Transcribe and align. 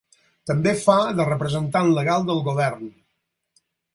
També 0.51 0.71
fa 0.85 0.95
de 1.19 1.27
representant 1.27 1.93
legal 1.99 2.27
del 2.31 2.43
govern. 2.49 2.89